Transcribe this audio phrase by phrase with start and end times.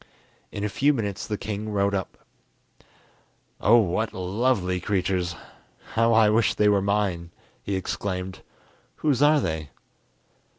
[0.51, 2.17] In a few minutes the king rode up.
[3.59, 5.35] "Oh, what lovely creatures!
[5.93, 7.29] how I wish they were mine!"
[7.61, 8.39] he exclaimed.
[9.01, 9.69] "Whose are they?"